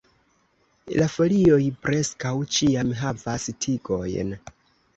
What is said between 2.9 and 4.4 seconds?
havas tigojn.